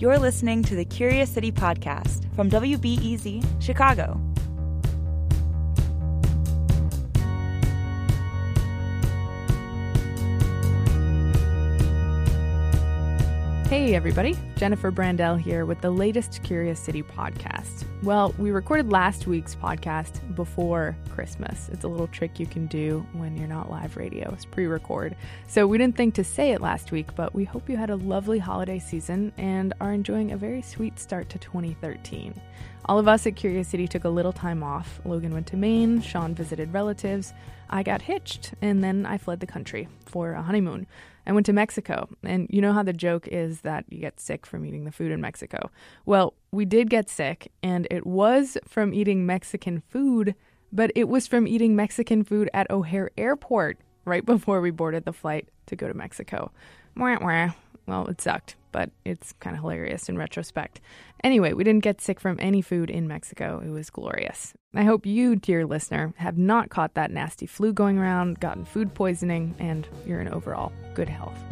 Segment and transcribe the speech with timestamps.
[0.00, 4.20] You're listening to the Curious City podcast from WBEZ Chicago.
[13.68, 14.38] Hey, everybody.
[14.54, 17.87] Jennifer Brandel here with the latest Curious City podcast.
[18.04, 21.68] Well, we recorded last week's podcast before Christmas.
[21.72, 25.16] It's a little trick you can do when you're not live radio, it's pre record.
[25.48, 27.96] So we didn't think to say it last week, but we hope you had a
[27.96, 32.40] lovely holiday season and are enjoying a very sweet start to 2013.
[32.84, 35.00] All of us at Curious City took a little time off.
[35.04, 37.34] Logan went to Maine, Sean visited relatives,
[37.68, 40.86] I got hitched, and then I fled the country for a honeymoon.
[41.28, 44.46] I went to Mexico, and you know how the joke is that you get sick
[44.46, 45.70] from eating the food in Mexico.
[46.06, 50.34] Well, we did get sick, and it was from eating Mexican food,
[50.72, 53.76] but it was from eating Mexican food at O'Hare Airport
[54.06, 56.50] right before we boarded the flight to go to Mexico.
[57.86, 60.80] Well, it sucked, but it's kind of hilarious in retrospect.
[61.24, 63.60] Anyway, we didn't get sick from any food in Mexico.
[63.66, 64.54] It was glorious.
[64.72, 68.94] I hope you, dear listener, have not caught that nasty flu going around, gotten food
[68.94, 71.42] poisoning, and you're in overall good health.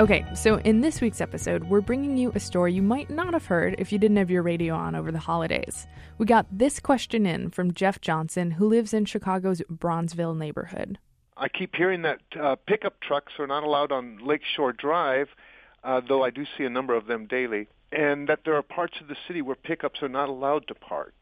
[0.00, 3.46] Okay, so in this week's episode, we're bringing you a story you might not have
[3.46, 5.86] heard if you didn't have your radio on over the holidays.
[6.18, 10.98] We got this question in from Jeff Johnson, who lives in Chicago's Bronzeville neighborhood.
[11.36, 15.28] I keep hearing that uh, pickup trucks are not allowed on Lakeshore Drive,
[15.82, 18.94] uh, though I do see a number of them daily, and that there are parts
[19.00, 21.14] of the city where pickups are not allowed to park.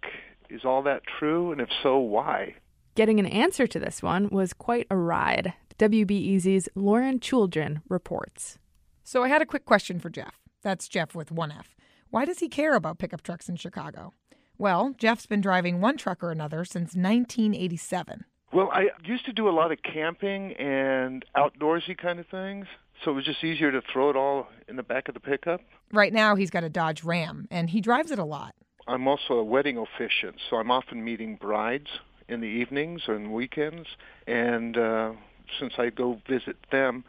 [0.50, 1.50] Is all that true?
[1.50, 2.56] And if so, why?
[2.94, 5.54] Getting an answer to this one was quite a ride.
[5.78, 8.58] WBEZ's Lauren Chooljian reports.
[9.02, 10.38] So I had a quick question for Jeff.
[10.62, 11.74] That's Jeff with one F.
[12.10, 14.12] Why does he care about pickup trucks in Chicago?
[14.58, 18.26] Well, Jeff's been driving one truck or another since 1987.
[18.52, 22.66] Well, I used to do a lot of camping and outdoorsy kind of things,
[23.02, 25.62] so it was just easier to throw it all in the back of the pickup.
[25.90, 28.54] Right now, he's got a Dodge Ram, and he drives it a lot.
[28.86, 31.88] I'm also a wedding officiant, so I'm often meeting brides
[32.28, 33.88] in the evenings and weekends,
[34.26, 35.12] and uh,
[35.58, 37.04] since I go visit them,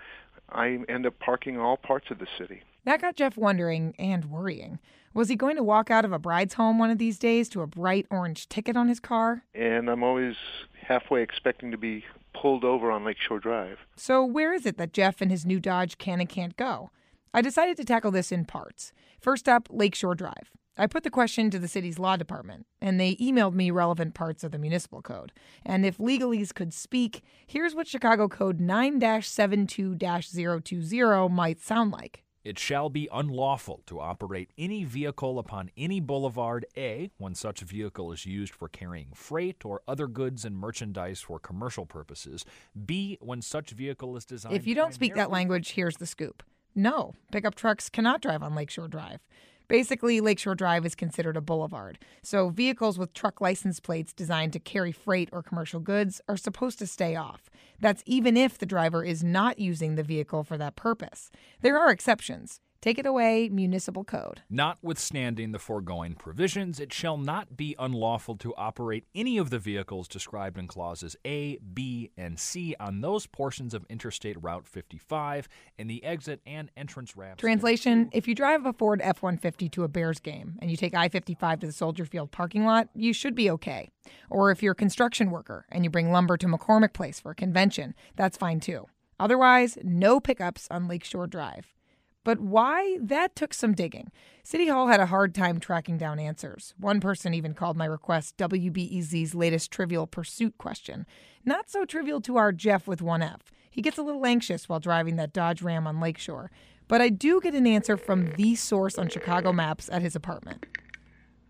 [0.50, 2.62] I end up parking all parts of the city.
[2.86, 4.80] That got Jeff wondering and worrying.
[5.16, 7.62] Was he going to walk out of a bride's home one of these days to
[7.62, 9.44] a bright orange ticket on his car?
[9.54, 10.36] And I'm always
[10.82, 12.04] halfway expecting to be
[12.34, 13.78] pulled over on Lakeshore Drive.
[13.96, 16.90] So, where is it that Jeff and his new Dodge can and can't go?
[17.32, 18.92] I decided to tackle this in parts.
[19.20, 20.50] First up, Lakeshore Drive.
[20.76, 24.44] I put the question to the city's law department, and they emailed me relevant parts
[24.44, 25.32] of the municipal code.
[25.64, 32.23] And if legalese could speak, here's what Chicago Code 9 72 020 might sound like.
[32.44, 38.12] It shall be unlawful to operate any vehicle upon any boulevard, A, when such vehicle
[38.12, 42.44] is used for carrying freight or other goods and merchandise for commercial purposes,
[42.86, 44.56] B, when such vehicle is designed.
[44.56, 46.44] If you don't speak that language, here's the scoop.
[46.76, 49.20] No, pickup trucks cannot drive on Lakeshore Drive.
[49.68, 54.60] Basically, Lakeshore Drive is considered a boulevard, so vehicles with truck license plates designed to
[54.60, 57.50] carry freight or commercial goods are supposed to stay off.
[57.80, 61.32] That's even if the driver is not using the vehicle for that purpose.
[61.62, 62.60] There are exceptions.
[62.84, 64.42] Take it away, municipal code.
[64.50, 70.06] Notwithstanding the foregoing provisions, it shall not be unlawful to operate any of the vehicles
[70.06, 75.48] described in clauses A, B, and C on those portions of Interstate Route 55
[75.80, 77.40] and the exit and entrance ramps.
[77.40, 80.94] Translation If you drive a Ford F 150 to a Bears game and you take
[80.94, 83.92] I 55 to the Soldier Field parking lot, you should be okay.
[84.30, 87.36] Or if you're a construction worker and you bring lumber to McCormick Place for a
[87.36, 88.88] convention, that's fine too.
[89.22, 91.74] Otherwise, no pickups on Lakeshore Drive.
[92.24, 92.98] But why?
[93.02, 94.12] That took some digging.
[94.44, 96.74] City Hall had a hard time tracking down answers.
[96.78, 101.06] One person even called my request WBEZ's latest trivial pursuit question.
[101.44, 103.52] Not so trivial to our Jeff with one F.
[103.70, 106.52] He gets a little anxious while driving that Dodge Ram on Lakeshore.
[106.88, 110.66] But I do get an answer from the source on Chicago Maps at his apartment.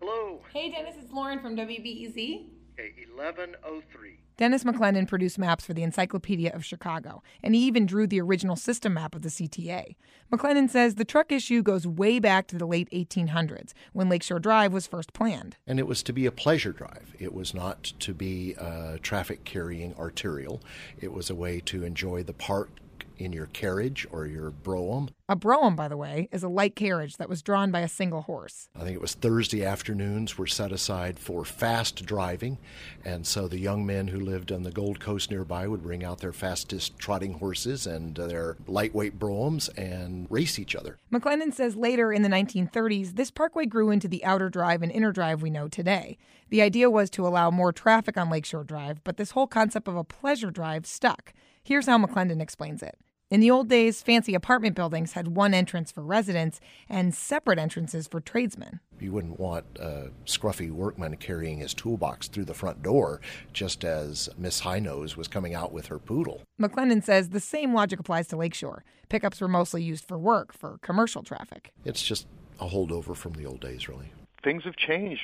[0.00, 0.40] Hello.
[0.52, 2.46] Hey, Dennis, it's Lauren from WBEZ.
[2.78, 4.23] Okay, 1103.
[4.36, 8.56] Dennis McClendon produced maps for the Encyclopedia of Chicago, and he even drew the original
[8.56, 9.94] system map of the CTA.
[10.32, 14.72] McClendon says the truck issue goes way back to the late 1800s, when Lakeshore Drive
[14.72, 15.56] was first planned.
[15.68, 17.14] And it was to be a pleasure drive.
[17.20, 20.60] It was not to be uh, a traffic carrying arterial.
[21.00, 22.70] It was a way to enjoy the park
[23.18, 25.10] in your carriage or your brougham.
[25.28, 28.22] A brougham, by the way, is a light carriage that was drawn by a single
[28.22, 28.68] horse.
[28.76, 32.58] I think it was Thursday afternoons were set aside for fast driving,
[33.04, 36.18] and so the young men who lived on the Gold Coast nearby would bring out
[36.18, 40.98] their fastest trotting horses and uh, their lightweight broughams and race each other.
[41.12, 45.12] McClendon says later in the 1930s, this parkway grew into the outer drive and inner
[45.12, 46.18] drive we know today.
[46.50, 49.96] The idea was to allow more traffic on Lakeshore Drive, but this whole concept of
[49.96, 51.32] a pleasure drive stuck.
[51.66, 52.98] Here's how McClendon explains it.
[53.30, 58.06] In the old days, fancy apartment buildings had one entrance for residents and separate entrances
[58.06, 58.80] for tradesmen.
[59.00, 63.22] You wouldn't want a scruffy workman carrying his toolbox through the front door
[63.54, 66.42] just as Miss Highnose was coming out with her poodle.
[66.60, 68.84] McClendon says the same logic applies to Lakeshore.
[69.08, 71.72] Pickups were mostly used for work, for commercial traffic.
[71.86, 72.26] It's just
[72.60, 74.12] a holdover from the old days, really.
[74.44, 75.22] Things have changed.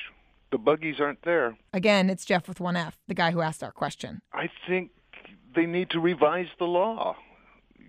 [0.51, 1.55] The buggies aren't there.
[1.71, 4.21] Again, it's Jeff with 1F, the guy who asked our question.
[4.33, 4.89] I think
[5.55, 7.15] they need to revise the law,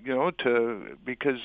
[0.04, 1.40] you know, to because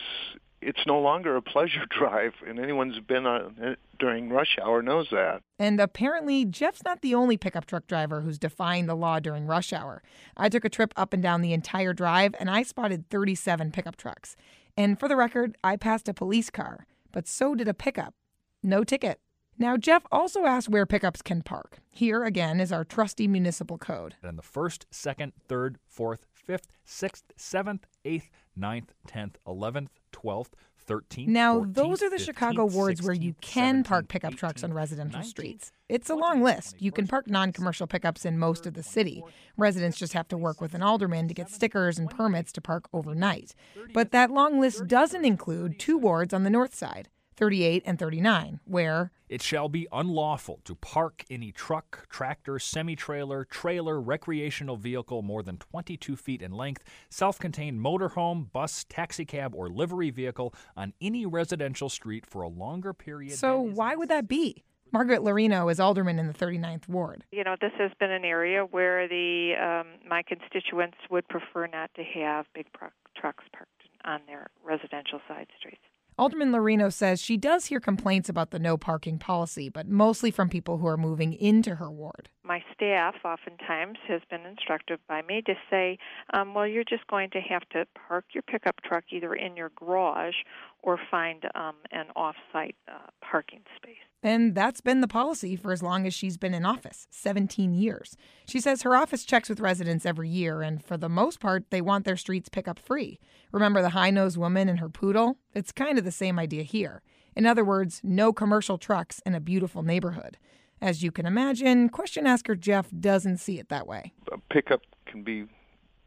[0.62, 4.82] it's no longer a pleasure drive, and anyone who's been on it during rush hour
[4.82, 5.42] knows that.
[5.60, 9.74] And apparently, Jeff's not the only pickup truck driver who's defying the law during rush
[9.74, 10.02] hour.
[10.36, 13.98] I took a trip up and down the entire drive, and I spotted 37 pickup
[13.98, 14.36] trucks.
[14.76, 18.14] And for the record, I passed a police car, but so did a pickup.
[18.62, 19.20] No ticket.
[19.60, 21.80] Now, Jeff also asked where pickups can park.
[21.90, 24.16] Here, again, is our trusty municipal code.
[24.22, 30.56] And the first, second, third, fourth, fifth, sixth, seventh, eighth, ninth, tenth, eleventh, twelfth,
[30.88, 31.28] 13th.
[31.28, 34.64] Now, 14th, those are the 15th, Chicago wards where you can park 17th, pickup trucks
[34.64, 35.72] on residential 19th, streets.
[35.90, 36.76] It's a long list.
[36.80, 39.24] You can park non commercial pickups in most of the city.
[39.58, 42.88] Residents just have to work with an alderman to get stickers and permits to park
[42.94, 43.54] overnight.
[43.94, 47.10] But that long list doesn't include two wards on the north side.
[47.38, 53.46] 38 and 39, where It shall be unlawful to park any truck, tractor, semi trailer,
[53.46, 59.70] trailer, recreational vehicle more than 22 feet in length, self contained motorhome, bus, taxicab, or
[59.70, 63.38] livery vehicle on any residential street for a longer period.
[63.38, 64.64] So, than why would that be?
[64.92, 67.26] Margaret Laurino is alderman in the 39th ward.
[67.32, 71.94] You know, this has been an area where the um, my constituents would prefer not
[71.96, 73.72] to have big pro- trucks parked
[74.06, 75.82] on their residential side streets.
[76.20, 80.50] Alderman Laurino says she does hear complaints about the no parking policy, but mostly from
[80.50, 82.30] people who are moving into her ward.
[82.44, 86.00] My staff oftentimes has been instructed by me to say,
[86.34, 89.72] um, well, you're just going to have to park your pickup truck either in your
[89.76, 90.36] garage
[90.82, 93.98] or find um, an off site uh, parking space.
[94.28, 98.18] And that's been the policy for as long as she's been in office 17 years.
[98.46, 101.80] She says her office checks with residents every year, and for the most part, they
[101.80, 103.22] want their streets pickup free.
[103.54, 105.38] Remember the high nosed woman and her poodle?
[105.54, 107.04] It's kind of the same idea here.
[107.38, 110.38] In other words, no commercial trucks in a beautiful neighborhood.
[110.82, 114.12] As you can imagine, question asker Jeff doesn't see it that way.
[114.34, 115.46] A pickup can be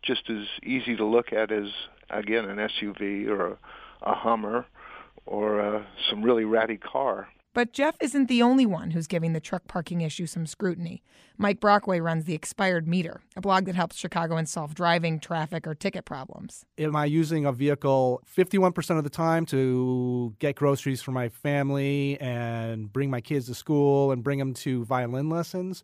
[0.03, 1.69] just as easy to look at as,
[2.11, 3.59] again, an SUV or a,
[4.03, 4.67] a Hummer
[5.25, 7.27] or uh, some really ratty car.
[7.53, 11.03] But Jeff isn't the only one who's giving the truck parking issue some scrutiny.
[11.37, 15.75] Mike Brockway runs the Expired Meter, a blog that helps Chicagoans solve driving, traffic, or
[15.75, 16.65] ticket problems.
[16.79, 22.21] Am I using a vehicle 51% of the time to get groceries for my family
[22.21, 25.83] and bring my kids to school and bring them to violin lessons?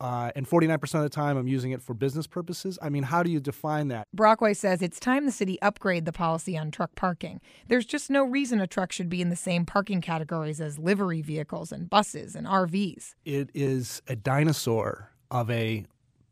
[0.00, 2.78] Uh, and 49% of the time I'm using it for business purposes.
[2.80, 4.06] I mean, how do you define that?
[4.14, 7.40] Brockway says it's time the city upgrade the policy on truck parking.
[7.66, 11.20] There's just no reason a truck should be in the same parking categories as livery
[11.20, 13.14] vehicles and buses and RVs.
[13.24, 15.84] It is a dinosaur of a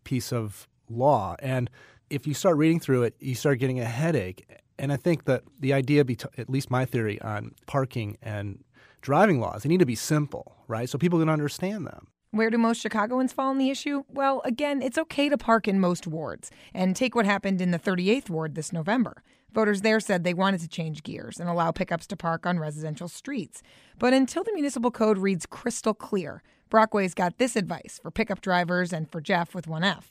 [0.04, 1.35] piece of law.
[1.40, 1.68] And
[2.08, 4.46] if you start reading through it, you start getting a headache.
[4.78, 6.04] And I think that the idea,
[6.38, 8.62] at least my theory on parking and
[9.00, 10.88] driving laws, they need to be simple, right?
[10.88, 12.08] So people can understand them.
[12.36, 14.02] Where do most Chicagoans fall on the issue?
[14.12, 16.50] Well, again, it's okay to park in most wards.
[16.74, 19.22] And take what happened in the 38th ward this November.
[19.54, 23.08] Voters there said they wanted to change gears and allow pickups to park on residential
[23.08, 23.62] streets.
[23.98, 28.92] But until the municipal code reads crystal clear, Brockway's got this advice for pickup drivers
[28.92, 30.04] and for Jeff with 1F.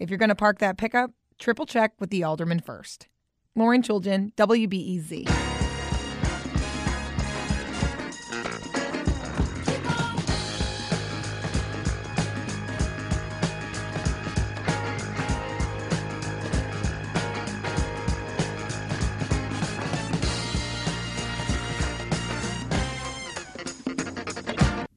[0.00, 3.06] If you're going to park that pickup, triple check with the alderman first.
[3.54, 5.47] Lauren Chooljian, WBEZ.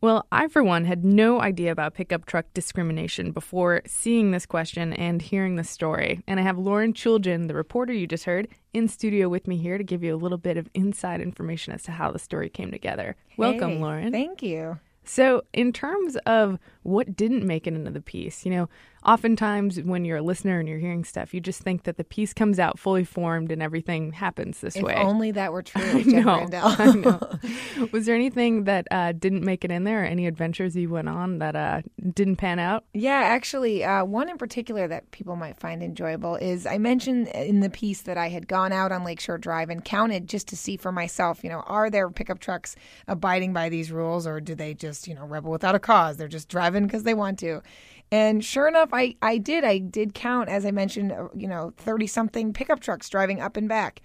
[0.02, 4.94] Well, I, for one, had no idea about pickup truck discrimination before seeing this question
[4.94, 6.24] and hearing the story.
[6.28, 9.78] And I have Lauren Chooljian, the reporter you just heard, in studio with me here
[9.78, 12.72] to give you a little bit of inside information as to how the story came
[12.72, 13.16] together.
[13.38, 14.12] Welcome, Lauren.
[14.12, 14.80] Thank you.
[15.04, 18.70] So, in terms of what didn't make it into the piece, you know,
[19.06, 22.34] oftentimes when you're a listener and you're hearing stuff, you just think that the piece
[22.34, 24.94] comes out fully formed and everything happens this If way.
[24.96, 26.48] only that were true, I Jen know.
[26.64, 27.20] I know.
[27.92, 31.10] Was there anything that uh, didn't make it in there, or any adventures you went
[31.10, 31.82] on that uh,
[32.14, 32.84] didn't pan out?
[32.94, 37.60] Yeah, actually, uh, one in particular that people might find enjoyable is I mentioned in
[37.62, 40.78] the piece that I had gone out on Lakeshore Drive and counted just to see
[40.78, 42.76] for myself, you know, are there pickup trucks
[43.08, 46.18] abiding by these rules or do they just, you know, rebel without a cause?
[46.18, 47.62] They're just driving because they want to.
[48.12, 49.64] And sure enough, I, I did.
[49.64, 53.56] I did count, as I mentioned, uh, you know, 30 something pickup trucks driving up
[53.56, 54.02] and back.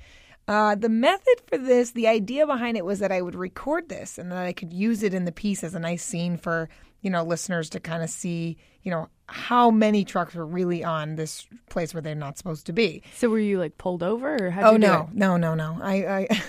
[0.47, 4.17] Uh, the method for this, the idea behind it was that I would record this
[4.17, 6.69] and that I could use it in the piece as a nice scene for,
[7.01, 11.17] you know, listeners to kind of see, you know, how many trucks were really on
[11.17, 13.03] this place where they're not supposed to be.
[13.17, 14.71] So, were you like pulled over, or how?
[14.71, 15.77] Oh you no, no, no, no!
[15.83, 16.43] I, I,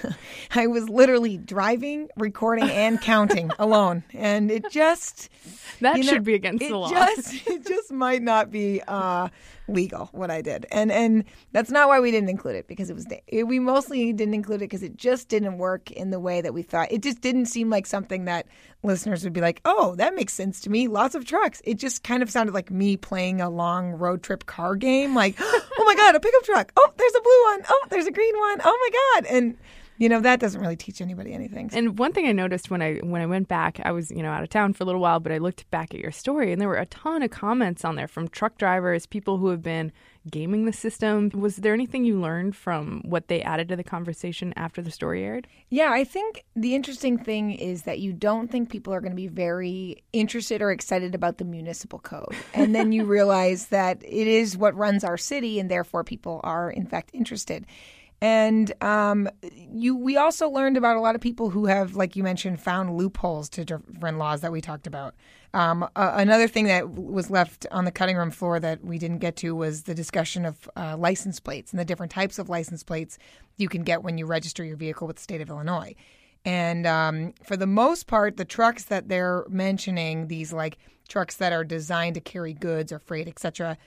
[0.51, 5.29] I was literally driving, recording, and counting alone, and it just
[5.81, 6.89] That you know, should be against it the law.
[6.89, 9.29] Just, it just might not be uh,
[9.67, 12.93] legal what I did, and and that's not why we didn't include it because it
[12.93, 16.41] was it, we mostly didn't include it because it just didn't work in the way
[16.41, 16.91] that we thought.
[16.91, 18.45] It just didn't seem like something that
[18.83, 20.87] listeners would be like, oh, that makes sense to me.
[20.87, 21.61] Lots of trucks.
[21.65, 25.15] It just kind of sounded like me playing a long road trip car game.
[25.15, 26.71] Like, oh my god, a pickup truck.
[26.75, 27.61] Oh, there's a blue one.
[27.69, 28.61] Oh, there's a green one.
[28.63, 29.57] Oh my god, and
[29.97, 31.69] you know that doesn't really teach anybody anything.
[31.73, 34.31] And one thing I noticed when I when I went back, I was you know
[34.31, 36.61] out of town for a little while, but I looked back at your story, and
[36.61, 39.91] there were a ton of comments on there from truck drivers, people who have been
[40.29, 41.31] gaming the system.
[41.33, 45.23] Was there anything you learned from what they added to the conversation after the story
[45.23, 45.47] aired?
[45.69, 49.17] Yeah, I think the interesting thing is that you don't think people are going to
[49.17, 52.35] be very interested or excited about the municipal code.
[52.53, 56.69] And then you realize that it is what runs our city, and therefore people are,
[56.69, 57.65] in fact, interested.
[58.19, 62.23] And um, you, we also learned about a lot of people who have, like you
[62.23, 65.13] mentioned, found loopholes to different laws that we talked about.
[65.53, 69.19] Um, uh, another thing that was left on the cutting room floor that we didn't
[69.19, 72.83] get to was the discussion of uh, license plates and the different types of license
[72.83, 73.17] plates
[73.57, 75.95] you can get when you register your vehicle with the state of Illinois.
[76.43, 81.53] And um, for the most part, the trucks that they're mentioning, these like trucks that
[81.53, 83.77] are designed to carry goods or freight, etc.,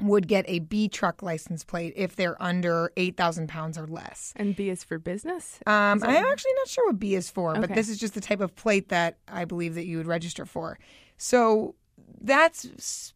[0.00, 4.32] would get a B truck license plate if they're under 8,000 pounds or less.
[4.36, 5.58] And B is for business.
[5.66, 8.20] Um, Is I'm actually not sure what B is for, but this is just the
[8.20, 10.78] type of plate that I believe that you would register for.
[11.16, 11.74] So
[12.20, 13.14] that's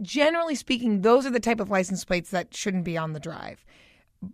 [0.00, 3.64] generally speaking, those are the type of license plates that shouldn't be on the drive.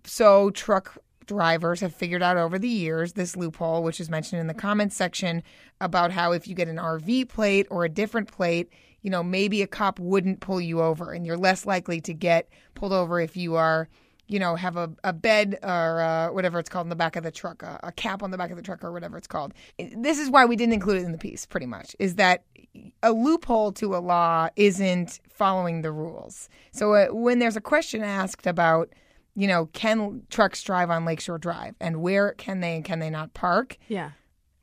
[0.05, 4.49] So truck drivers have figured out over the years this loophole, which is mentioned in
[4.49, 5.45] the comments section
[5.81, 9.63] about how if you get an RV plate or a different plate, you know, maybe
[9.63, 13.37] a cop wouldn't pull you over and you're less likely to get pulled over if
[13.37, 13.89] you are,
[14.27, 17.23] you know, have a, a bed or uh, whatever it's called in the back of
[17.23, 19.55] the truck, a, a cap on the back of the truck or whatever it's called.
[19.79, 22.43] This is why we didn't include it in the piece, pretty much, is that
[23.03, 26.49] a loophole to a law isn't following the rules.
[26.73, 28.89] So uh, when there's a question asked about,
[29.39, 33.09] you know, can trucks drive on Lakeshore Drive and where can they and can they
[33.09, 33.79] not park?
[33.87, 34.11] Yeah.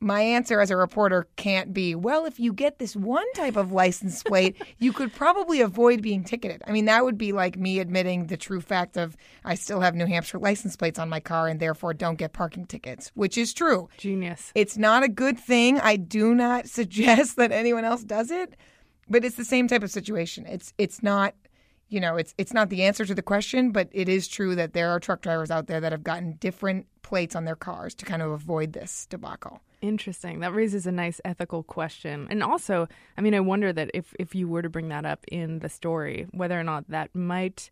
[0.00, 3.72] My answer as a reporter can't be, well, if you get this one type of
[3.72, 6.62] license plate, you could probably avoid being ticketed.
[6.66, 9.16] I mean, that would be like me admitting the true fact of
[9.46, 12.66] I still have New Hampshire license plates on my car and therefore don't get parking
[12.66, 13.88] tickets, which is true.
[13.96, 14.52] Genius.
[14.54, 15.80] It's not a good thing.
[15.80, 18.56] I do not suggest that anyone else does it,
[19.08, 20.44] but it's the same type of situation.
[20.44, 21.34] It's it's not
[21.88, 24.72] you know, it's it's not the answer to the question, but it is true that
[24.72, 28.04] there are truck drivers out there that have gotten different plates on their cars to
[28.04, 29.60] kind of avoid this debacle.
[29.82, 30.40] Interesting.
[30.40, 32.26] That raises a nice ethical question.
[32.30, 35.24] And also, I mean, I wonder that if if you were to bring that up
[35.28, 37.70] in the story, whether or not that might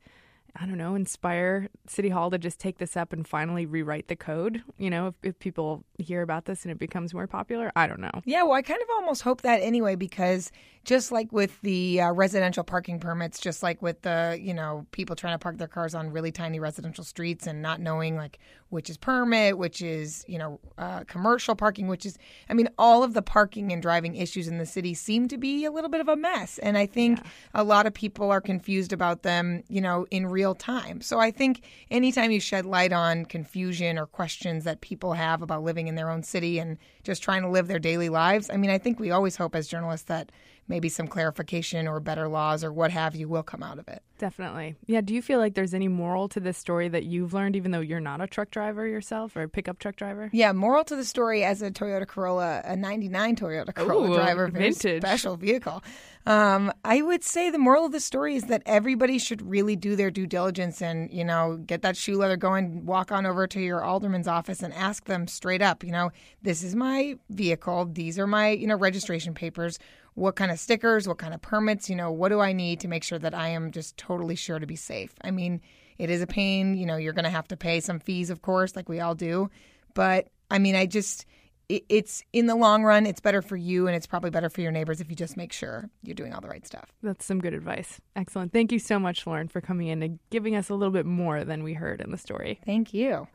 [0.57, 4.15] I don't know, inspire City Hall to just take this up and finally rewrite the
[4.15, 4.63] code.
[4.79, 8.01] You know, if, if people hear about this and it becomes more popular, I don't
[8.01, 8.23] know.
[8.25, 10.53] Yeah, well, I kind of almost hope that anyway, because
[10.85, 15.17] just like with the uh, residential parking permits, just like with the, you know, people
[15.17, 18.39] trying to park their cars on really tiny residential streets and not knowing like
[18.75, 22.19] which is permit, which is, you know, uh, commercial parking, which is,
[22.51, 25.65] I mean, all of the parking and driving issues in the city seem to be
[25.65, 26.59] a little bit of a mess.
[26.59, 27.21] And I think
[27.55, 31.01] a lot of people are confused about them, you know, in real time.
[31.03, 35.63] So I think anytime you shed light on confusion or questions that people have about
[35.63, 38.71] living in their own city and just trying to live their daily lives, I mean,
[38.71, 40.33] I think we always hope as journalists that
[40.69, 44.03] maybe some clarification or better laws or what have you will come out of it.
[44.19, 44.77] Definitely.
[44.87, 45.01] Yeah.
[45.01, 47.81] Do you feel like there's any moral to this story that you've learned, even though
[47.81, 50.31] you're not a truck driver yourself or a pickup truck driver?
[50.33, 50.53] Yeah.
[50.53, 54.71] Moral to the story as a Toyota Corolla, a 99 Toyota Corolla Ooh, driver, very
[54.71, 55.03] vintage.
[55.03, 55.83] special vehicle.
[56.27, 59.95] Um, I would say the moral of the story is that everybody should really do
[59.97, 63.61] their due diligence and, you know, get that shoe leather going, walk on over to
[63.61, 67.85] your alderman's office and ask them straight up, you know, this is my vehicle.
[67.93, 69.79] These are my, you know, registration papers.
[70.15, 72.89] What kind of stickers, what kind of permits, you know, what do I need to
[72.89, 75.13] make sure that I am just totally sure to be safe?
[75.23, 75.61] I mean,
[75.99, 78.41] it is a pain, you know, you're going to have to pay some fees, of
[78.43, 79.51] course, like we all do.
[79.95, 81.27] But I mean, I just,
[81.69, 84.61] it- it's in the long run, it's better for you and it's probably better for
[84.61, 86.93] your neighbors if you just make sure you're doing all the right stuff.
[87.03, 88.01] That's some good advice.
[88.15, 88.53] Excellent.
[88.53, 91.43] Thank you so much, Lauren, for coming in and giving us a little bit more
[91.45, 92.61] than we heard in the story.
[92.65, 93.27] Thank you.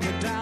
[0.00, 0.39] Trucking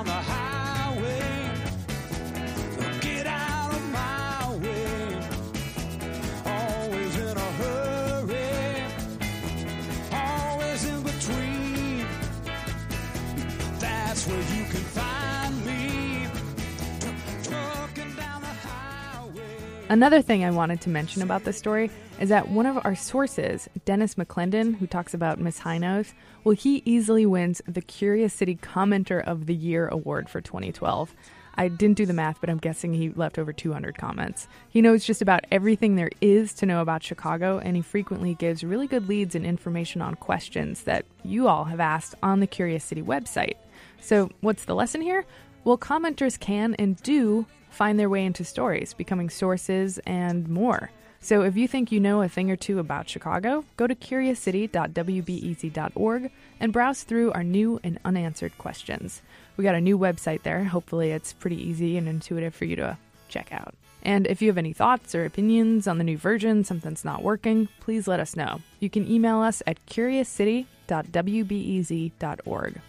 [19.90, 21.90] Another thing I wanted to mention about this story
[22.20, 26.12] is that one of our sources, Dennis McClendon, who talks about Miss High Nose,
[26.44, 31.14] well, he easily wins the Curious City Commenter of the Year award for 2012.
[31.54, 34.46] I didn't do the math, but I'm guessing he left over 200 comments.
[34.68, 38.62] He knows just about everything there is to know about Chicago, and he frequently gives
[38.62, 42.84] really good leads and information on questions that you all have asked on the Curious
[42.84, 43.56] City website.
[44.02, 45.24] So, what's the lesson here?
[45.64, 50.92] Well, commenters can and do find their way into stories, becoming sources and more.
[51.20, 56.30] So if you think you know a thing or two about Chicago, go to curiouscity.wbez.org
[56.60, 59.20] and browse through our new and unanswered questions.
[59.56, 60.62] We got a new website there.
[60.64, 62.96] Hopefully, it's pretty easy and intuitive for you to
[63.28, 63.74] check out.
[64.02, 67.68] And if you have any thoughts or opinions on the new version, something's not working,
[67.80, 68.60] please let us know.
[68.78, 72.80] You can email us at curiouscity.wbez.org.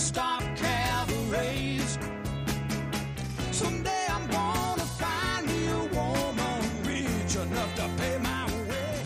[0.00, 1.98] stop cabarets.
[3.50, 9.02] Someday I'm gonna find me a woman rich enough to pay my way.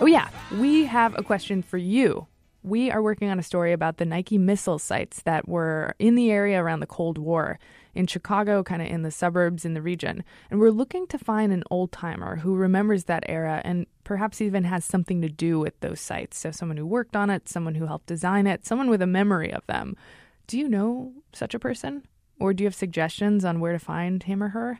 [0.00, 0.28] Oh, yeah,
[0.60, 2.28] we have a question for you.
[2.62, 6.30] We are working on a story about the Nike missile sites that were in the
[6.30, 7.58] area around the Cold War
[7.98, 10.22] in Chicago, kind of in the suburbs in the region.
[10.50, 14.62] And we're looking to find an old timer who remembers that era and perhaps even
[14.64, 16.38] has something to do with those sites.
[16.38, 19.52] So, someone who worked on it, someone who helped design it, someone with a memory
[19.52, 19.96] of them.
[20.46, 22.04] Do you know such a person?
[22.38, 24.78] Or do you have suggestions on where to find him or her?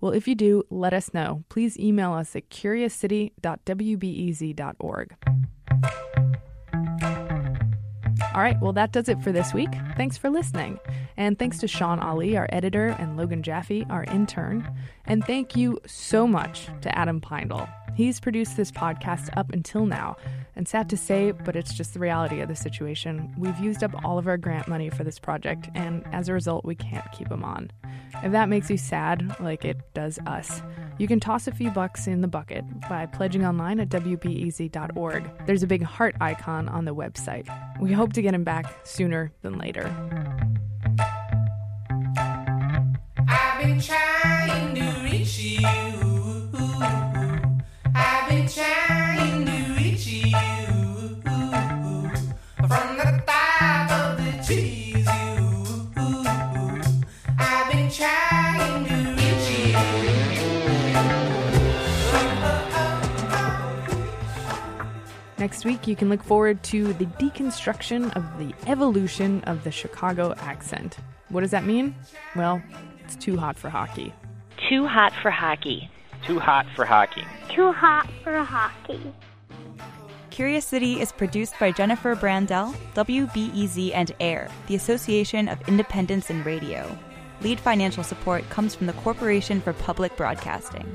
[0.00, 1.44] Well, if you do, let us know.
[1.48, 5.16] Please email us at curiouscity.wbez.org.
[8.38, 9.70] All right, well, that does it for this week.
[9.96, 10.78] Thanks for listening.
[11.16, 14.64] And thanks to Shawn Allee, our editor, and Logan Jaffe, our intern.
[15.08, 17.66] And thank you so much to Adam Pindle.
[17.94, 20.16] He's produced this podcast up until now.
[20.54, 23.34] And sad to say, but it's just the reality of the situation.
[23.38, 26.64] We've used up all of our grant money for this project, and as a result,
[26.64, 27.70] we can't keep him on.
[28.22, 30.62] If that makes you sad, like it does us,
[30.98, 35.46] you can toss a few bucks in the bucket by pledging online at wbez.org.
[35.46, 37.48] There's a big heart icon on the website.
[37.80, 40.57] We hope to get him back sooner than later.
[65.38, 70.34] Next week, you can look forward to the deconstruction of the evolution of the Chicago
[70.38, 70.98] accent.
[71.28, 71.94] What does that mean?
[72.34, 72.60] Well,
[73.08, 74.12] it's too hot for hockey.
[74.68, 75.90] Too hot for hockey.
[76.26, 77.24] Too hot for hockey.
[77.48, 79.00] Too hot for hockey.
[80.28, 86.44] Curious City is produced by Jennifer Brandel, WBEZ, and AIR, the Association of Independents in
[86.44, 86.98] Radio.
[87.40, 90.94] Lead financial support comes from the Corporation for Public Broadcasting.